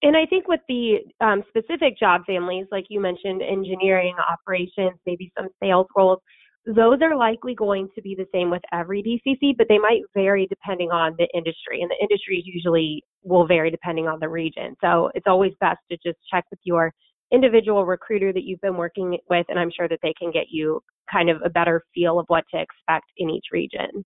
And 0.04 0.16
I 0.16 0.27
think 0.27 0.48
with 0.48 0.60
the 0.70 0.98
um, 1.22 1.44
specific 1.50 1.98
job 2.00 2.22
families, 2.27 2.68
like 2.72 2.86
you 2.89 3.01
mentioned, 3.01 3.42
engineering, 3.42 4.16
operations, 4.32 5.00
maybe 5.08 5.32
some 5.36 5.50
sales 5.60 5.88
roles, 5.96 6.20
those 6.68 7.00
are 7.01 7.16
likely 7.16 7.56
going 7.56 7.89
to 7.96 8.01
be 8.01 8.13
the 8.13 8.27
same 8.32 8.51
with 8.51 8.62
every 8.74 9.01
DCC, 9.01 9.58
but 9.58 9.68
they 9.70 9.80
might 9.80 10.01
vary 10.13 10.46
depending 10.48 10.92
on 10.92 11.16
the 11.18 11.27
industry. 11.34 11.82
And 11.82 11.89
the 11.89 11.98
industries 12.00 12.44
usually 12.46 13.04
will 13.24 13.48
vary 13.48 13.72
depending 13.72 14.08
on 14.08 14.20
the 14.20 14.30
region. 14.30 14.75
So 14.82 15.10
it's 15.16 15.27
always 15.27 15.54
best 15.62 15.80
to 15.89 15.98
just 16.06 16.20
check 16.32 16.46
with 16.51 16.60
your 16.63 16.94
individual 17.31 17.86
recruiter 17.86 18.31
that 18.34 18.43
you've 18.43 18.62
been 18.62 18.77
working 18.77 19.17
with, 19.29 19.46
and 19.50 19.60
I'm 19.60 19.72
sure 19.75 19.88
that 19.88 20.00
they 20.01 20.13
can 20.17 20.31
get 20.31 20.46
you 20.50 20.81
kind 21.12 21.29
of 21.29 21.41
a 21.43 21.50
better 21.50 21.84
feel 21.93 22.19
of 22.19 22.25
what 22.27 22.46
to 22.53 22.62
expect 22.62 23.05
in 23.17 23.29
each 23.29 23.46
region. 23.51 24.05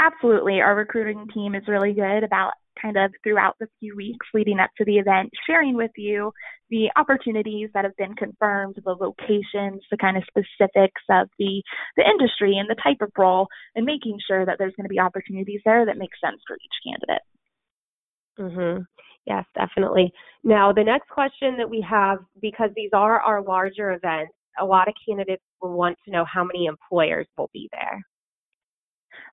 Absolutely. 0.00 0.60
Our 0.60 0.76
recruiting 0.76 1.26
team 1.34 1.54
is 1.54 1.64
really 1.66 1.92
good 1.92 2.22
about 2.22 2.52
kind 2.80 2.96
of 2.96 3.10
throughout 3.24 3.56
the 3.58 3.66
few 3.80 3.96
weeks 3.96 4.26
leading 4.32 4.60
up 4.60 4.70
to 4.78 4.84
the 4.84 4.98
event, 4.98 5.30
sharing 5.46 5.74
with 5.74 5.90
you 5.96 6.30
the 6.70 6.88
opportunities 6.96 7.70
that 7.74 7.84
have 7.84 7.96
been 7.96 8.14
confirmed, 8.14 8.76
the 8.84 8.92
locations, 8.92 9.82
the 9.90 9.96
kind 10.00 10.16
of 10.16 10.22
specifics 10.28 11.02
of 11.10 11.28
the, 11.38 11.62
the 11.96 12.04
industry 12.04 12.56
and 12.56 12.68
the 12.70 12.80
type 12.80 12.98
of 13.00 13.10
role, 13.18 13.48
and 13.74 13.84
making 13.84 14.18
sure 14.24 14.46
that 14.46 14.56
there's 14.58 14.74
going 14.76 14.84
to 14.84 14.88
be 14.88 15.00
opportunities 15.00 15.60
there 15.64 15.84
that 15.86 15.98
make 15.98 16.10
sense 16.22 16.40
for 16.46 16.56
each 16.56 16.84
candidate. 16.86 17.22
Mm-hmm. 18.38 18.82
Yes, 19.28 19.44
definitely. 19.54 20.10
Now, 20.42 20.72
the 20.72 20.82
next 20.82 21.10
question 21.10 21.58
that 21.58 21.68
we 21.68 21.84
have, 21.88 22.18
because 22.40 22.70
these 22.74 22.90
are 22.94 23.20
our 23.20 23.42
larger 23.42 23.92
events, 23.92 24.32
a 24.58 24.64
lot 24.64 24.88
of 24.88 24.94
candidates 25.06 25.42
will 25.60 25.76
want 25.76 25.98
to 26.06 26.10
know 26.10 26.24
how 26.24 26.44
many 26.44 26.64
employers 26.64 27.26
will 27.36 27.50
be 27.52 27.68
there. 27.70 28.02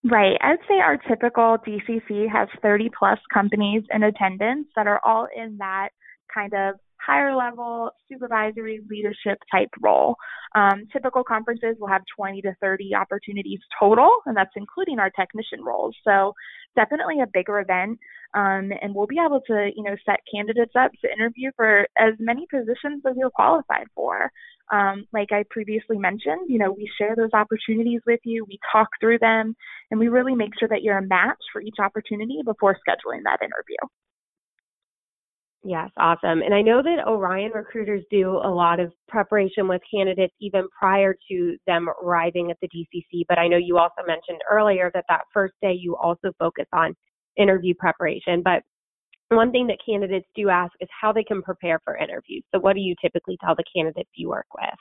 Right. 0.04 0.38
I'd 0.42 0.60
say 0.68 0.76
our 0.76 0.98
typical 0.98 1.58
DCC 1.66 2.30
has 2.30 2.50
30 2.62 2.90
plus 2.98 3.18
companies 3.34 3.84
in 3.92 4.04
attendance 4.04 4.68
that 4.76 4.86
are 4.86 5.00
all 5.04 5.28
in 5.36 5.58
that 5.60 5.90
kind 6.32 6.54
of 6.54 6.76
higher 7.06 7.36
level 7.36 7.92
supervisory 8.12 8.82
leadership 8.90 9.38
type 9.52 9.70
role. 9.82 10.16
Um, 10.56 10.88
typical 10.92 11.24
conferences 11.24 11.76
will 11.80 11.88
have 11.88 12.02
20 12.18 12.42
to 12.42 12.54
30 12.62 12.96
opportunities 12.96 13.60
total, 13.80 14.10
and 14.26 14.36
that's 14.36 14.52
including 14.56 15.00
our 15.00 15.10
technician 15.12 15.64
roles. 15.64 15.96
So 16.04 16.34
definitely 16.76 17.22
a 17.22 17.28
bigger 17.32 17.60
event, 17.60 18.00
um, 18.36 18.72
and 18.82 18.94
we'll 18.94 19.08
be 19.08 19.20
able 19.26 19.40
to, 19.48 19.72
you 19.76 19.84
know, 19.84 19.96
set 20.06 20.20
candidates 20.32 20.74
up 20.78 20.92
to 21.02 21.12
interview 21.12 21.52
for 21.56 21.88
as 21.98 22.14
many 22.20 22.46
positions 22.52 23.02
as 23.08 23.16
you're 23.18 23.30
qualified 23.30 23.88
for. 23.96 24.30
Um, 24.72 25.06
like 25.14 25.32
I 25.32 25.46
previously 25.50 25.98
mentioned, 25.98 26.50
you 26.50 26.60
know, 26.60 26.72
we 26.72 26.90
share 26.98 27.16
those 27.16 27.34
opportunities 27.34 28.02
with 28.06 28.20
you, 28.26 28.46
we 28.46 28.60
talk 28.72 28.90
through 29.00 29.20
them, 29.20 29.56
and 29.90 30.00
we 30.00 30.10
really 30.10 30.36
make 30.36 30.52
sure 30.60 30.68
that 30.68 30.82
you're 30.82 30.98
a 30.98 31.08
match 31.08 31.38
for 31.54 31.62
each 31.62 31.78
opportunity 31.80 32.42
before 32.44 32.74
scheduling 32.76 33.22
that 33.24 33.40
interview. 33.42 33.78
Yes, 35.64 35.90
awesome. 35.98 36.42
And 36.44 36.54
I 36.54 36.62
know 36.62 36.84
that 36.84 37.08
Orion 37.08 37.52
recruiters 37.56 38.04
do 38.12 38.32
a 38.32 38.54
lot 38.54 38.80
of 38.80 38.92
preparation 39.08 39.68
with 39.68 39.82
candidates 39.92 40.34
even 40.40 40.68
prior 40.78 41.16
to 41.32 41.58
them 41.66 41.88
arriving 42.04 42.52
at 42.52 42.58
the 42.62 42.68
DCC. 42.68 43.24
But 43.28 43.40
I 43.40 43.48
know 43.48 43.58
you 43.58 43.80
also 43.80 44.04
mentioned 44.06 44.42
earlier 44.50 44.92
that 44.94 45.06
that 45.10 45.22
first 45.34 45.54
day 45.64 45.74
you 45.74 45.96
also 45.96 46.32
focus 46.38 46.68
on 46.72 46.96
interview 47.38 47.74
preparation. 47.78 48.42
But 48.44 48.64
one 49.30 49.52
thing 49.52 49.68
that 49.68 49.78
candidates 49.86 50.28
do 50.36 50.50
ask 50.50 50.74
is 50.80 50.90
how 51.02 51.12
they 51.12 51.24
can 51.24 51.42
prepare 51.42 51.80
for 51.84 51.98
interviews. 51.98 52.44
So, 52.54 52.60
what 52.60 52.74
do 52.74 52.82
you 52.82 52.96
typically 53.02 53.38
tell 53.44 53.56
the 53.56 53.64
candidates 53.76 54.10
you 54.16 54.30
work 54.30 54.48
with? 54.54 54.80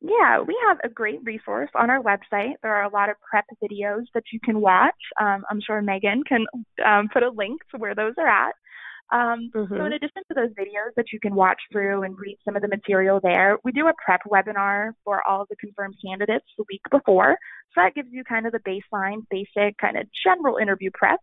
Yeah, 0.00 0.40
we 0.40 0.56
have 0.68 0.78
a 0.84 0.88
great 0.88 1.18
resource 1.24 1.70
on 1.74 1.90
our 1.90 2.00
website. 2.00 2.52
There 2.62 2.72
are 2.74 2.84
a 2.84 2.92
lot 2.92 3.10
of 3.10 3.16
prep 3.28 3.44
videos 3.62 4.04
that 4.14 4.22
you 4.32 4.38
can 4.44 4.60
watch. 4.60 4.94
Um, 5.20 5.44
I'm 5.50 5.60
sure 5.60 5.82
Megan 5.82 6.22
can 6.22 6.46
um, 6.86 7.08
put 7.12 7.24
a 7.24 7.30
link 7.30 7.60
to 7.72 7.78
where 7.78 7.96
those 7.96 8.14
are 8.16 8.28
at. 8.28 8.54
Um, 9.10 9.50
mm-hmm. 9.54 9.74
So, 9.74 9.84
in 9.86 9.92
addition 9.94 10.22
to 10.28 10.34
those 10.34 10.50
videos 10.50 10.92
that 10.96 11.06
you 11.12 11.20
can 11.20 11.34
watch 11.34 11.60
through 11.72 12.02
and 12.02 12.18
read 12.18 12.36
some 12.44 12.56
of 12.56 12.62
the 12.62 12.68
material 12.68 13.20
there, 13.22 13.58
we 13.64 13.72
do 13.72 13.86
a 13.88 13.92
prep 14.04 14.20
webinar 14.30 14.92
for 15.04 15.26
all 15.26 15.46
the 15.48 15.56
confirmed 15.56 15.94
candidates 16.04 16.44
the 16.58 16.64
week 16.70 16.82
before. 16.90 17.38
So, 17.74 17.80
that 17.82 17.94
gives 17.94 18.08
you 18.12 18.22
kind 18.24 18.46
of 18.46 18.52
the 18.52 18.58
baseline, 18.60 19.26
basic, 19.30 19.78
kind 19.78 19.96
of 19.96 20.06
general 20.24 20.58
interview 20.58 20.90
prep 20.92 21.20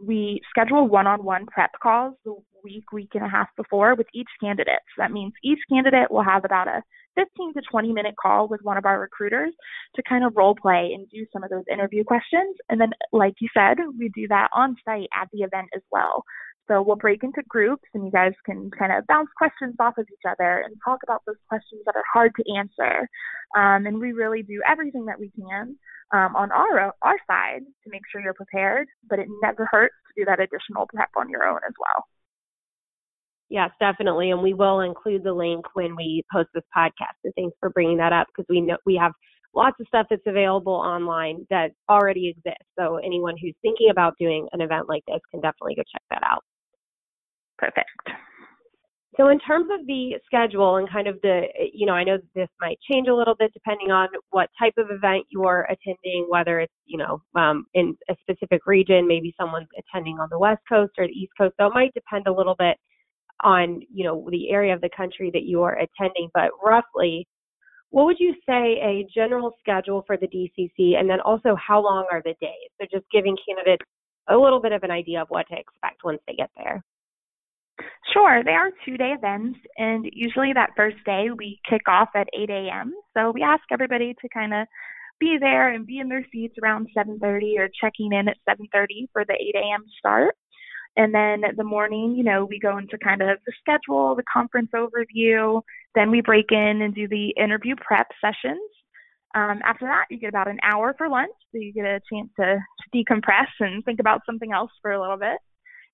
we 0.00 0.40
schedule 0.48 0.88
one-on-one 0.88 1.46
prep 1.46 1.70
calls 1.82 2.14
the 2.24 2.34
week, 2.64 2.92
week 2.92 3.10
and 3.14 3.24
a 3.24 3.28
half 3.28 3.48
before 3.56 3.94
with 3.94 4.06
each 4.14 4.28
candidate. 4.40 4.80
So 4.96 5.02
that 5.02 5.12
means 5.12 5.32
each 5.42 5.58
candidate 5.68 6.10
will 6.10 6.22
have 6.22 6.44
about 6.44 6.68
a 6.68 6.82
15 7.16 7.54
to 7.54 7.60
20 7.70 7.92
minute 7.92 8.14
call 8.20 8.48
with 8.48 8.60
one 8.62 8.78
of 8.78 8.86
our 8.86 9.00
recruiters 9.00 9.52
to 9.96 10.02
kind 10.08 10.24
of 10.24 10.32
role 10.36 10.54
play 10.54 10.92
and 10.94 11.08
do 11.10 11.26
some 11.32 11.44
of 11.44 11.50
those 11.50 11.64
interview 11.70 12.04
questions. 12.04 12.56
And 12.68 12.80
then, 12.80 12.90
like 13.12 13.34
you 13.40 13.48
said, 13.54 13.76
we 13.98 14.08
do 14.08 14.28
that 14.28 14.48
on 14.54 14.76
site 14.84 15.08
at 15.12 15.28
the 15.32 15.40
event 15.40 15.68
as 15.74 15.82
well. 15.90 16.24
So 16.68 16.80
we'll 16.80 16.96
break 16.96 17.22
into 17.24 17.42
groups 17.48 17.84
and 17.92 18.04
you 18.04 18.12
guys 18.12 18.32
can 18.46 18.70
kind 18.70 18.92
of 18.92 19.06
bounce 19.06 19.28
questions 19.36 19.74
off 19.80 19.98
of 19.98 20.06
each 20.12 20.26
other 20.28 20.60
and 20.64 20.76
talk 20.84 21.00
about 21.02 21.22
those 21.26 21.36
questions 21.48 21.82
that 21.86 21.96
are 21.96 22.04
hard 22.12 22.32
to 22.36 22.54
answer. 22.56 23.08
Um, 23.56 23.86
and 23.86 23.98
we 23.98 24.12
really 24.12 24.42
do 24.42 24.62
everything 24.66 25.06
that 25.06 25.18
we 25.18 25.30
can 25.30 25.76
um, 26.12 26.36
on 26.36 26.52
our 26.52 26.94
our 27.02 27.16
side 27.26 27.62
to 27.84 27.90
make 27.90 28.02
sure 28.10 28.20
you're 28.20 28.34
prepared, 28.34 28.86
but 29.08 29.18
it 29.18 29.28
never 29.42 29.68
hurts 29.70 29.94
to 30.08 30.20
do 30.20 30.24
that 30.26 30.40
additional 30.40 30.86
prep 30.94 31.10
on 31.16 31.28
your 31.28 31.44
own 31.44 31.60
as 31.66 31.74
well. 31.78 32.06
Yes, 33.48 33.70
definitely, 33.80 34.30
and 34.30 34.42
we 34.42 34.54
will 34.54 34.80
include 34.80 35.24
the 35.24 35.32
link 35.32 35.66
when 35.74 35.94
we 35.94 36.22
post 36.32 36.48
this 36.54 36.64
podcast. 36.74 37.20
So 37.24 37.32
thanks 37.36 37.56
for 37.60 37.70
bringing 37.70 37.98
that 37.98 38.12
up 38.12 38.28
because 38.28 38.46
we 38.48 38.60
know 38.60 38.78
we 38.86 38.96
have 38.96 39.12
lots 39.54 39.78
of 39.80 39.86
stuff 39.88 40.06
that's 40.08 40.22
available 40.26 40.72
online 40.72 41.46
that 41.50 41.72
already 41.88 42.28
exists. 42.28 42.64
So 42.78 42.96
anyone 42.96 43.34
who's 43.40 43.54
thinking 43.60 43.90
about 43.90 44.14
doing 44.18 44.48
an 44.52 44.62
event 44.62 44.88
like 44.88 45.02
this 45.06 45.20
can 45.30 45.40
definitely 45.40 45.74
go 45.74 45.82
check 45.92 46.02
that 46.10 46.22
out. 46.24 46.42
Perfect. 47.62 47.88
So, 49.16 49.28
in 49.28 49.38
terms 49.38 49.68
of 49.72 49.86
the 49.86 50.14
schedule 50.26 50.76
and 50.76 50.90
kind 50.90 51.06
of 51.06 51.20
the, 51.22 51.42
you 51.72 51.86
know, 51.86 51.92
I 51.92 52.02
know 52.02 52.18
this 52.34 52.48
might 52.60 52.78
change 52.90 53.06
a 53.06 53.14
little 53.14 53.36
bit 53.38 53.52
depending 53.52 53.92
on 53.92 54.08
what 54.30 54.48
type 54.58 54.72
of 54.78 54.86
event 54.90 55.26
you're 55.30 55.68
attending, 55.70 56.26
whether 56.28 56.58
it's, 56.58 56.72
you 56.86 56.98
know, 56.98 57.22
um, 57.36 57.66
in 57.74 57.96
a 58.10 58.16
specific 58.20 58.62
region, 58.66 59.06
maybe 59.06 59.32
someone's 59.38 59.68
attending 59.78 60.18
on 60.18 60.28
the 60.30 60.38
West 60.38 60.62
Coast 60.68 60.92
or 60.98 61.06
the 61.06 61.12
East 61.12 61.32
Coast. 61.38 61.54
So, 61.60 61.66
it 61.66 61.74
might 61.74 61.94
depend 61.94 62.26
a 62.26 62.32
little 62.32 62.56
bit 62.58 62.78
on, 63.44 63.82
you 63.94 64.04
know, 64.04 64.26
the 64.30 64.50
area 64.50 64.74
of 64.74 64.80
the 64.80 64.90
country 64.96 65.30
that 65.32 65.44
you 65.44 65.62
are 65.62 65.78
attending. 65.78 66.30
But 66.34 66.50
roughly, 66.64 67.28
what 67.90 68.06
would 68.06 68.18
you 68.18 68.34
say 68.44 68.80
a 68.82 69.06
general 69.14 69.54
schedule 69.60 70.02
for 70.04 70.16
the 70.16 70.26
DCC? 70.26 70.96
And 70.98 71.08
then 71.08 71.20
also, 71.20 71.54
how 71.54 71.80
long 71.80 72.06
are 72.10 72.22
the 72.24 72.34
days? 72.40 72.70
So, 72.80 72.88
just 72.90 73.04
giving 73.12 73.36
candidates 73.46 73.84
a 74.28 74.36
little 74.36 74.60
bit 74.60 74.72
of 74.72 74.82
an 74.82 74.90
idea 74.90 75.22
of 75.22 75.28
what 75.28 75.46
to 75.50 75.56
expect 75.56 76.02
once 76.02 76.20
they 76.26 76.34
get 76.34 76.50
there. 76.56 76.82
Sure, 78.12 78.42
they 78.44 78.52
are 78.52 78.70
two 78.84 78.96
day 78.96 79.14
events, 79.16 79.58
and 79.78 80.04
usually 80.12 80.52
that 80.52 80.70
first 80.76 80.96
day 81.06 81.28
we 81.36 81.60
kick 81.68 81.82
off 81.88 82.10
at 82.14 82.28
8 82.36 82.50
a.m. 82.50 82.92
So 83.16 83.30
we 83.30 83.42
ask 83.42 83.62
everybody 83.70 84.14
to 84.20 84.28
kind 84.28 84.52
of 84.52 84.66
be 85.18 85.38
there 85.40 85.72
and 85.72 85.86
be 85.86 85.98
in 85.98 86.08
their 86.08 86.26
seats 86.32 86.56
around 86.62 86.88
7:30 86.96 87.58
or 87.58 87.68
checking 87.80 88.12
in 88.12 88.28
at 88.28 88.36
7:30 88.48 89.08
for 89.12 89.24
the 89.24 89.34
8 89.34 89.54
a.m. 89.54 89.84
start. 89.98 90.34
And 90.96 91.14
then 91.14 91.42
the 91.56 91.64
morning, 91.64 92.14
you 92.16 92.24
know, 92.24 92.44
we 92.44 92.58
go 92.58 92.76
into 92.76 92.98
kind 92.98 93.22
of 93.22 93.38
the 93.46 93.52
schedule, 93.60 94.14
the 94.14 94.24
conference 94.30 94.70
overview. 94.74 95.62
Then 95.94 96.10
we 96.10 96.20
break 96.20 96.50
in 96.50 96.82
and 96.82 96.94
do 96.94 97.08
the 97.08 97.28
interview 97.30 97.76
prep 97.76 98.08
sessions. 98.20 98.60
Um, 99.34 99.60
after 99.64 99.86
that, 99.86 100.06
you 100.10 100.18
get 100.18 100.28
about 100.28 100.48
an 100.48 100.58
hour 100.62 100.94
for 100.98 101.08
lunch, 101.08 101.32
so 101.50 101.58
you 101.58 101.72
get 101.72 101.86
a 101.86 102.00
chance 102.12 102.28
to, 102.38 102.58
to 102.58 102.86
decompress 102.94 103.48
and 103.60 103.82
think 103.84 104.00
about 104.00 104.20
something 104.26 104.52
else 104.52 104.70
for 104.82 104.92
a 104.92 105.00
little 105.00 105.16
bit. 105.16 105.38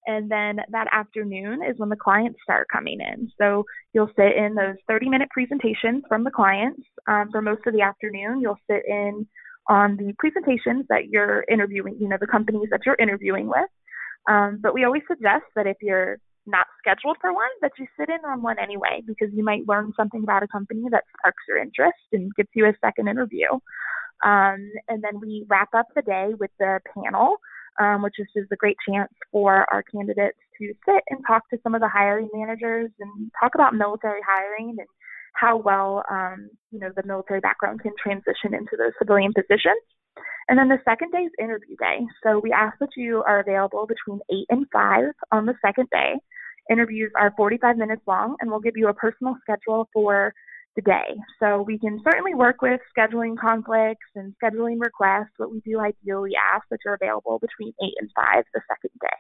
And 0.09 0.31
then 0.31 0.57
that 0.71 0.89
afternoon 0.91 1.61
is 1.63 1.79
when 1.79 1.91
the 1.91 1.97
clients 1.97 2.39
start 2.43 2.67
coming 2.73 2.99
in. 2.99 3.31
So 3.39 3.65
you'll 3.93 4.11
sit 4.17 4.35
in 4.37 4.55
those 4.55 4.77
30 4.89 5.11
minute 5.11 5.29
presentations 5.31 6.03
from 6.09 6.25
the 6.25 6.31
clients. 6.31 6.81
Um, 7.07 7.29
for 7.31 7.43
most 7.43 7.67
of 7.67 7.75
the 7.75 7.83
afternoon, 7.83 8.41
you'll 8.41 8.59
sit 8.71 8.85
in 8.89 9.27
on 9.69 9.99
the 9.99 10.15
presentations 10.19 10.87
that 10.89 11.09
you're 11.11 11.45
interviewing, 11.51 11.99
you 12.01 12.09
know, 12.09 12.17
the 12.19 12.27
companies 12.27 12.69
that 12.71 12.81
you're 12.87 12.97
interviewing 12.99 13.49
with. 13.49 13.69
Um, 14.31 14.61
but 14.63 14.73
we 14.73 14.85
always 14.85 15.03
suggest 15.07 15.45
that 15.55 15.67
if 15.67 15.77
you're 15.83 16.17
not 16.47 16.67
scheduled 16.79 17.19
for 17.21 17.35
one, 17.35 17.51
that 17.61 17.73
you 17.79 17.87
sit 18.01 18.09
in 18.09 18.25
on 18.25 18.41
one 18.41 18.59
anyway, 18.59 19.03
because 19.07 19.29
you 19.35 19.45
might 19.45 19.69
learn 19.69 19.93
something 19.95 20.23
about 20.23 20.43
a 20.43 20.49
company 20.49 20.85
that 20.91 21.05
sparks 21.19 21.43
your 21.47 21.59
interest 21.59 21.99
and 22.13 22.35
gives 22.35 22.49
you 22.55 22.65
a 22.65 22.73
second 22.81 23.09
interview. 23.09 23.53
Um, 24.25 24.73
and 24.89 25.05
then 25.05 25.21
we 25.21 25.45
wrap 25.51 25.69
up 25.77 25.87
the 25.95 26.01
day 26.01 26.33
with 26.41 26.51
the 26.59 26.81
panel 26.95 27.37
um, 27.79 28.03
which 28.03 28.15
is 28.19 28.27
just 28.37 28.53
a 28.53 28.57
great 28.57 28.77
chance 28.89 29.13
for 29.33 29.67
our 29.73 29.83
candidates 29.83 30.39
to 30.59 30.75
sit 30.85 31.03
and 31.11 31.21
talk 31.27 31.49
to 31.51 31.59
some 31.63 31.75
of 31.75 31.81
the 31.81 31.89
hiring 31.89 32.29
managers 32.35 32.91
and 33.01 33.31
talk 33.41 33.55
about 33.55 33.75
military 33.75 34.21
hiring 34.27 34.77
and 34.79 34.89
how 35.35 35.57
well 35.57 36.03
um, 36.11 36.51
you 36.73 36.79
know 36.79 36.91
the 36.97 37.03
military 37.07 37.41
background 37.41 37.81
can 37.81 37.93
transition 38.03 38.55
into 38.55 38.77
those 38.77 38.93
civilian 38.99 39.33
positions. 39.33 39.83
And 40.49 40.59
then 40.59 40.69
the 40.69 40.81
second 40.85 41.13
day 41.13 41.19
is 41.19 41.33
interview 41.39 41.77
day. 41.77 42.01
So 42.23 42.41
we 42.43 42.53
ask 42.53 42.79
that 42.79 42.97
you 42.97 43.23
are 43.27 43.41
available 43.41 43.87
between 43.87 44.21
8 44.31 44.47
and 44.49 44.67
5 44.73 45.05
on 45.31 45.45
the 45.45 45.55
second 45.65 45.89
day. 45.93 46.15
Interviews 46.71 47.13
are 47.19 47.35
45 47.37 47.77
minutes 47.77 48.03
long, 48.07 48.37
and 48.41 48.51
we'll 48.51 48.61
give 48.61 48.77
you 48.77 48.89
a 48.89 48.95
personal 48.95 49.37
schedule 49.43 49.89
for 49.93 50.33
the 50.77 50.83
day. 50.83 51.17
So 51.41 51.63
we 51.63 51.79
can 51.79 52.01
certainly 52.05 52.35
work 52.35 52.63
with 52.63 52.81
scheduling 52.97 53.37
conflicts 53.39 54.07
and 54.15 54.35
scheduling 54.43 54.79
requests, 54.81 55.33
but 55.39 55.51
we 55.51 55.61
do 55.61 55.81
ideally 55.81 56.33
ask 56.55 56.65
that 56.71 56.79
you're 56.85 56.95
available 56.95 57.39
between 57.41 57.73
8 57.83 57.95
and 58.01 58.11
5 58.15 58.45
the 58.55 58.61
second 58.69 58.91
day. 59.01 59.17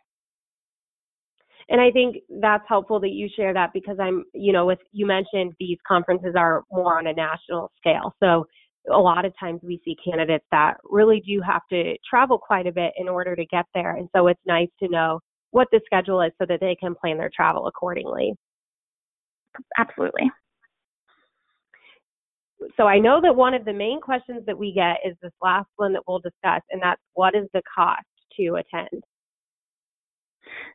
And 1.71 1.81
I 1.81 1.90
think 1.90 2.17
that's 2.40 2.64
helpful 2.67 2.99
that 3.00 3.11
you 3.11 3.28
share 3.35 3.52
that 3.52 3.73
because 3.75 3.99
I'm, 4.00 4.25
you 4.33 4.52
know, 4.52 4.64
with 4.64 4.78
you 4.93 5.05
mentioned 5.05 5.52
these 5.61 5.76
conferences 5.87 6.35
are 6.37 6.64
more 6.73 6.99
on 6.99 7.07
a 7.07 7.12
national 7.12 7.71
scale. 7.76 8.14
So 8.23 8.47
a 8.90 8.99
lot 8.99 9.26
of 9.26 9.35
times 9.38 9.61
we 9.62 9.81
see 9.85 9.97
candidates 10.02 10.47
that 10.50 10.75
really 10.85 11.21
do 11.26 11.43
have 11.47 11.62
to 11.71 11.95
travel 12.09 12.38
quite 12.38 12.67
a 12.67 12.73
bit 12.73 12.93
in 12.97 13.09
order 13.09 13.37
to 13.37 13.45
get 13.47 13.67
there. 13.75 13.97
And 13.97 14.09
so 14.17 14.28
it's 14.28 14.40
nice 14.47 14.71
to 14.83 14.88
know 14.88 15.21
what 15.50 15.69
the 15.71 15.81
schedule 15.85 16.23
is 16.23 16.33
so 16.38 16.47
that 16.49 16.61
they 16.61 16.75
can 16.75 16.95
plan 16.95 17.19
their 17.19 17.31
travel 17.35 17.67
accordingly. 17.67 18.35
Absolutely. 19.78 20.31
So 22.77 22.85
I 22.85 22.99
know 22.99 23.21
that 23.23 23.37
one 23.37 23.55
of 23.55 23.65
the 23.65 23.73
main 23.73 24.00
questions 24.00 24.45
that 24.47 24.59
we 24.59 24.73
get 24.73 24.99
is 25.05 25.17
this 25.23 25.33
last 25.43 25.69
one 25.77 25.93
that 25.93 26.03
we'll 26.07 26.19
discuss, 26.19 26.62
and 26.71 26.83
that's 26.83 27.00
what 27.15 27.35
is 27.35 27.49
the 27.53 27.62
cost 27.75 28.05
to 28.38 28.57
attend? 28.57 29.03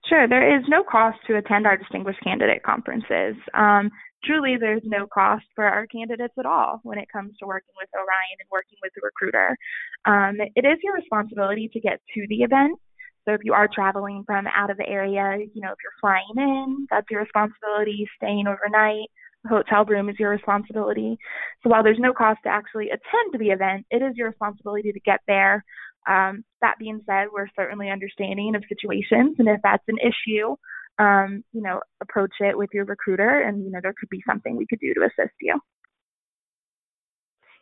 Sure, 0.07 0.27
there 0.27 0.57
is 0.57 0.63
no 0.67 0.83
cost 0.83 1.17
to 1.27 1.37
attend 1.37 1.65
our 1.65 1.77
Distinguished 1.77 2.21
Candidate 2.23 2.63
conferences. 2.63 3.35
Um, 3.53 3.89
truly, 4.23 4.57
there's 4.59 4.81
no 4.85 5.07
cost 5.07 5.45
for 5.55 5.65
our 5.65 5.87
candidates 5.87 6.33
at 6.37 6.45
all 6.45 6.79
when 6.83 6.97
it 6.97 7.07
comes 7.11 7.33
to 7.39 7.47
working 7.47 7.73
with 7.79 7.89
Orion 7.95 8.37
and 8.39 8.49
working 8.51 8.77
with 8.81 8.91
the 8.95 9.01
recruiter. 9.03 9.57
Um, 10.05 10.37
it 10.55 10.65
is 10.65 10.77
your 10.83 10.93
responsibility 10.93 11.69
to 11.73 11.79
get 11.79 11.99
to 12.15 12.25
the 12.27 12.43
event. 12.43 12.77
So 13.25 13.33
if 13.33 13.41
you 13.43 13.53
are 13.53 13.69
traveling 13.73 14.23
from 14.25 14.45
out 14.47 14.69
of 14.69 14.77
the 14.77 14.87
area, 14.87 15.37
you 15.53 15.61
know, 15.61 15.71
if 15.71 15.77
you're 15.81 15.99
flying 16.01 16.35
in, 16.35 16.87
that's 16.91 17.07
your 17.09 17.21
responsibility. 17.21 18.07
Staying 18.17 18.47
overnight, 18.47 19.07
hotel 19.47 19.85
room 19.85 20.09
is 20.09 20.19
your 20.19 20.29
responsibility. 20.29 21.17
So 21.61 21.69
while 21.69 21.83
there's 21.83 21.99
no 21.99 22.13
cost 22.13 22.39
to 22.43 22.49
actually 22.49 22.87
attend 22.87 23.39
the 23.39 23.51
event, 23.51 23.85
it 23.89 24.01
is 24.01 24.15
your 24.15 24.29
responsibility 24.29 24.91
to 24.91 24.99
get 25.01 25.19
there. 25.27 25.63
Um, 26.07 26.43
that 26.61 26.79
being 26.79 27.01
said, 27.05 27.27
we're 27.31 27.47
certainly 27.55 27.89
understanding 27.89 28.55
of 28.55 28.63
situations, 28.67 29.35
and 29.39 29.47
if 29.47 29.59
that's 29.63 29.83
an 29.87 29.97
issue, 29.99 30.55
um, 30.99 31.43
you 31.53 31.61
know, 31.61 31.79
approach 32.01 32.33
it 32.39 32.57
with 32.57 32.69
your 32.73 32.85
recruiter, 32.85 33.41
and 33.41 33.63
you 33.63 33.71
know, 33.71 33.79
there 33.81 33.93
could 33.97 34.09
be 34.09 34.21
something 34.27 34.55
we 34.55 34.67
could 34.67 34.79
do 34.79 34.93
to 34.93 35.01
assist 35.01 35.35
you. 35.41 35.59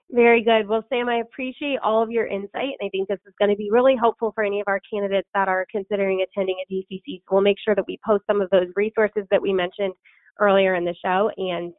Very 0.09 0.43
good. 0.43 0.67
Well, 0.67 0.83
Sam, 0.89 1.07
I 1.07 1.19
appreciate 1.19 1.79
all 1.81 2.03
of 2.03 2.11
your 2.11 2.27
insight, 2.27 2.75
and 2.79 2.85
I 2.85 2.89
think 2.89 3.07
this 3.07 3.19
is 3.25 3.33
going 3.39 3.49
to 3.49 3.55
be 3.55 3.69
really 3.71 3.95
helpful 3.95 4.33
for 4.35 4.43
any 4.43 4.59
of 4.59 4.67
our 4.67 4.81
candidates 4.91 5.29
that 5.33 5.47
are 5.47 5.65
considering 5.71 6.21
attending 6.21 6.57
a 6.59 6.73
DCC. 6.73 7.19
So 7.19 7.35
we'll 7.35 7.41
make 7.41 7.55
sure 7.63 7.75
that 7.75 7.85
we 7.87 7.97
post 8.05 8.23
some 8.27 8.41
of 8.41 8.49
those 8.49 8.67
resources 8.75 9.23
that 9.31 9.41
we 9.41 9.53
mentioned 9.53 9.93
earlier 10.41 10.75
in 10.75 10.83
the 10.83 10.95
show. 11.03 11.31
And 11.37 11.73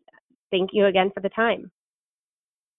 thank 0.51 0.71
you 0.73 0.87
again 0.87 1.11
for 1.13 1.21
the 1.21 1.29
time. 1.29 1.71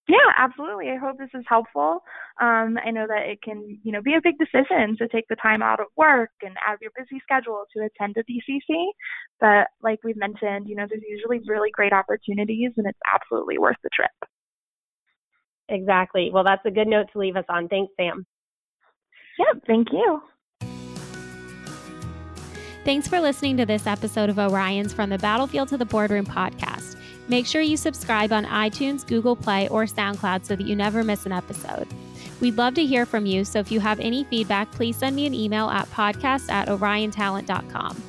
Yeah, 0.06 0.32
absolutely. 0.36 0.90
I 0.90 0.96
hope 0.96 1.16
this 1.16 1.30
is 1.32 1.44
helpful. 1.48 2.00
Um, 2.38 2.76
I 2.84 2.90
know 2.90 3.06
that 3.06 3.26
it 3.26 3.40
can, 3.42 3.78
you 3.82 3.90
know, 3.90 4.02
be 4.02 4.14
a 4.14 4.20
big 4.22 4.34
decision 4.38 4.96
to 4.98 5.08
take 5.08 5.24
the 5.28 5.36
time 5.36 5.62
out 5.62 5.80
of 5.80 5.86
work 5.96 6.30
and 6.42 6.54
out 6.66 6.74
of 6.74 6.80
your 6.82 6.90
busy 6.94 7.22
schedule 7.22 7.64
to 7.74 7.84
attend 7.84 8.16
a 8.18 8.24
DCC. 8.24 8.84
But 9.40 9.68
like 9.82 10.00
we've 10.04 10.16
mentioned, 10.16 10.68
you 10.68 10.76
know, 10.76 10.84
there's 10.86 11.02
usually 11.08 11.40
really 11.46 11.70
great 11.70 11.94
opportunities, 11.94 12.72
and 12.76 12.86
it's 12.86 12.98
absolutely 13.14 13.56
worth 13.56 13.78
the 13.82 13.88
trip. 13.94 14.10
Exactly. 15.70 16.30
Well, 16.30 16.44
that's 16.44 16.66
a 16.66 16.70
good 16.70 16.88
note 16.88 17.06
to 17.14 17.18
leave 17.18 17.36
us 17.36 17.46
on. 17.48 17.68
Thanks, 17.68 17.92
Sam. 17.96 18.26
Yep. 19.38 19.62
Thank 19.66 19.88
you. 19.90 20.20
Thanks 22.84 23.08
for 23.08 23.18
listening 23.18 23.56
to 23.56 23.64
this 23.64 23.86
episode 23.86 24.28
of 24.28 24.38
Orion's 24.38 24.92
From 24.92 25.08
the 25.08 25.16
Battlefield 25.16 25.68
to 25.68 25.78
the 25.78 25.86
Boardroom 25.86 26.26
podcast. 26.26 26.96
Make 27.28 27.46
sure 27.46 27.62
you 27.62 27.78
subscribe 27.78 28.30
on 28.30 28.44
iTunes, 28.44 29.06
Google 29.06 29.34
Play, 29.34 29.68
or 29.68 29.84
SoundCloud 29.84 30.44
so 30.44 30.54
that 30.54 30.66
you 30.66 30.76
never 30.76 31.02
miss 31.02 31.24
an 31.24 31.32
episode. 31.32 31.88
We'd 32.42 32.58
love 32.58 32.74
to 32.74 32.84
hear 32.84 33.06
from 33.06 33.24
you, 33.24 33.46
so 33.46 33.58
if 33.58 33.72
you 33.72 33.80
have 33.80 34.00
any 34.00 34.24
feedback, 34.24 34.70
please 34.70 34.98
send 34.98 35.16
me 35.16 35.24
an 35.24 35.32
email 35.32 35.70
at 35.70 35.90
podcast 35.92 36.50
at 36.50 36.68
oriontalent.com. 36.68 38.02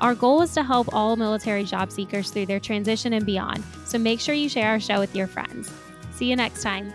Our 0.00 0.16
goal 0.16 0.42
is 0.42 0.52
to 0.54 0.64
help 0.64 0.92
all 0.92 1.14
military 1.14 1.62
job 1.62 1.92
seekers 1.92 2.30
through 2.30 2.46
their 2.46 2.58
transition 2.58 3.12
and 3.12 3.24
beyond, 3.24 3.62
so 3.84 3.96
make 3.96 4.18
sure 4.18 4.34
you 4.34 4.48
share 4.48 4.70
our 4.70 4.80
show 4.80 4.98
with 4.98 5.14
your 5.14 5.28
friends. 5.28 5.70
See 6.16 6.28
you 6.28 6.34
next 6.34 6.62
time. 6.62 6.92